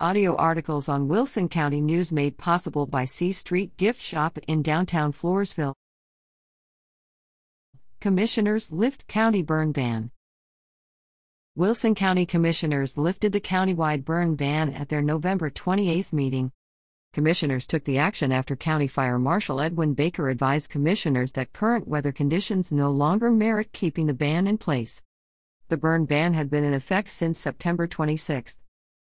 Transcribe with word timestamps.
Audio 0.00 0.34
articles 0.34 0.88
on 0.88 1.06
Wilson 1.06 1.48
County 1.48 1.80
News 1.80 2.10
made 2.10 2.36
possible 2.36 2.84
by 2.84 3.04
C 3.04 3.30
Street 3.30 3.76
Gift 3.76 4.02
Shop 4.02 4.36
in 4.48 4.60
downtown 4.60 5.12
Floresville. 5.12 5.72
Commissioners 8.00 8.72
lift 8.72 9.06
county 9.06 9.40
burn 9.40 9.70
ban. 9.70 10.10
Wilson 11.54 11.94
County 11.94 12.26
Commissioners 12.26 12.98
lifted 12.98 13.30
the 13.30 13.40
countywide 13.40 14.04
burn 14.04 14.34
ban 14.34 14.72
at 14.72 14.88
their 14.88 15.00
November 15.00 15.48
28 15.48 16.12
meeting. 16.12 16.50
Commissioners 17.12 17.64
took 17.64 17.84
the 17.84 17.96
action 17.96 18.32
after 18.32 18.56
County 18.56 18.88
Fire 18.88 19.20
Marshal 19.20 19.60
Edwin 19.60 19.94
Baker 19.94 20.28
advised 20.28 20.70
commissioners 20.70 21.30
that 21.32 21.52
current 21.52 21.86
weather 21.86 22.10
conditions 22.10 22.72
no 22.72 22.90
longer 22.90 23.30
merit 23.30 23.72
keeping 23.72 24.06
the 24.06 24.12
ban 24.12 24.48
in 24.48 24.58
place. 24.58 25.00
The 25.68 25.76
burn 25.76 26.04
ban 26.04 26.34
had 26.34 26.50
been 26.50 26.64
in 26.64 26.74
effect 26.74 27.10
since 27.10 27.38
September 27.38 27.86
26. 27.86 28.56